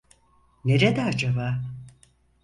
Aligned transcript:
Nerede 0.65 1.01
acaba? 1.01 1.61